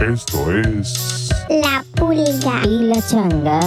[0.00, 2.62] Esto es La pulga.
[2.64, 3.60] y la changa,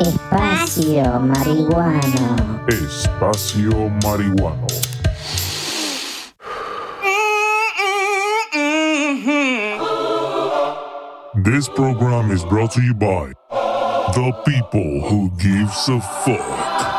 [0.00, 2.64] espacio marihuano.
[2.68, 4.66] Espacio Marihuano.
[11.44, 16.91] This program is brought to you by the people who gives a fuck.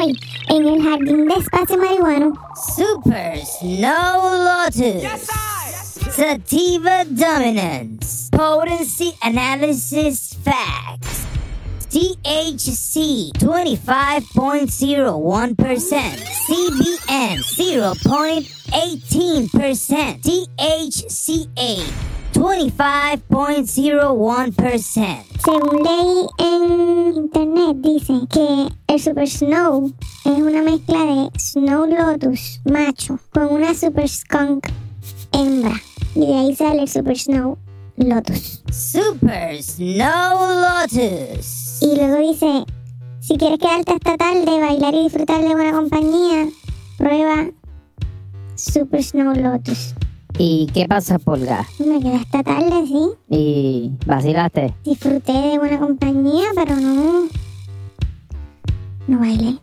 [0.00, 0.16] Hoy,
[0.48, 2.32] en el jardín de espacio marihuano,
[2.76, 5.02] Super Snow Lotus.
[6.14, 8.30] Sativa Dominance.
[8.30, 11.24] Potency Analysis Facts.
[11.90, 15.56] THC 25.01%.
[16.46, 20.20] CBN 0.18%.
[20.56, 22.07] THCA
[22.38, 25.24] 25.01%.
[25.44, 29.92] según leí en internet, dice que el Super Snow
[30.24, 34.68] es una mezcla de Snow Lotus macho con una Super Skunk
[35.32, 35.82] hembra.
[36.14, 37.58] Y de ahí sale el Super Snow
[37.96, 38.62] Lotus.
[38.70, 41.82] Super Snow Lotus.
[41.82, 42.64] Y luego dice,
[43.18, 46.46] si quieres quedarte hasta tarde, bailar y disfrutar de buena compañía,
[46.98, 47.50] prueba
[48.54, 49.96] Super Snow Lotus.
[50.40, 51.66] ¿Y qué pasa, Pulga?
[51.84, 53.08] Me quedé hasta tarde, sí.
[53.28, 54.72] ¿Y vacilaste?
[54.84, 57.24] Disfruté de buena compañía, pero no...
[59.08, 59.58] No bailé.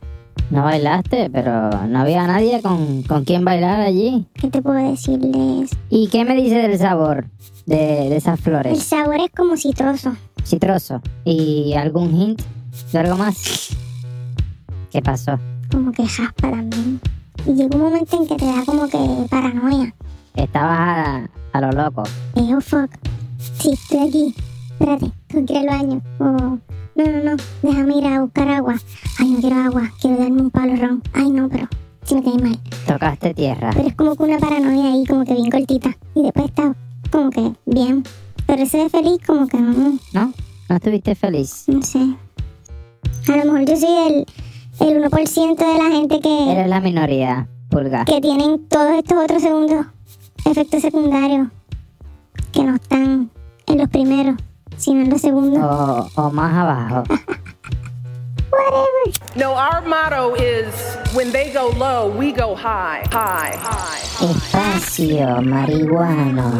[0.52, 4.28] No bailaste, pero no había nadie con, con quien bailar allí.
[4.34, 5.76] ¿Qué te puedo decir de eso?
[5.90, 7.28] ¿Y qué me dice del sabor
[7.66, 7.76] de,
[8.09, 8.84] de esas El flores?
[8.84, 10.14] sabor es como citroso.
[10.44, 11.02] Citroso.
[11.23, 12.42] ¿Y algún hint
[12.92, 13.70] de algo más?
[14.92, 15.40] ¿Qué pasó?
[15.72, 17.02] como que jaspa también.
[17.46, 18.98] Y llega un momento en que te da como que
[19.30, 19.94] paranoia.
[20.36, 22.03] Estabas a, a lo loco.
[22.36, 22.89] Eh, oh fuck.
[23.59, 24.36] Sí, estoy aquí.
[24.72, 26.02] Espérate, que ir al baño.
[26.19, 26.59] Oh, no,
[26.95, 27.36] no, no.
[27.61, 28.75] Déjame ir a buscar agua.
[29.19, 29.91] Ay, no quiero agua.
[30.02, 31.03] Quiero darme un palo ron.
[31.13, 31.67] Ay, no, pero
[32.03, 32.59] si me cae mal.
[32.88, 33.72] Tocaste tierra.
[33.75, 35.95] Pero es como que una paranoia ahí, como que bien cortita.
[36.16, 36.75] Y después está
[37.11, 38.03] como que bien.
[38.45, 40.33] Pero ese de feliz, como que no, ¿No?
[40.69, 41.63] ¿No estuviste feliz?
[41.67, 42.00] no sé.
[43.28, 44.25] A lo mejor yo soy el,
[44.88, 46.52] el 1% de la gente que.
[46.52, 48.06] Eres la minoría, Pulga.
[48.06, 49.85] que tienen todos estos otros segundos
[50.45, 51.47] efectos secundarios
[52.51, 53.29] que no están
[53.67, 54.35] en los primeros,
[54.78, 55.63] sino en los segundos.
[55.63, 57.03] O, o más abajo.
[58.51, 59.11] Whatever.
[59.35, 60.73] No, our motto is
[61.13, 64.01] when they go low, we go high, high, high.
[64.22, 66.53] Espacio marihuano.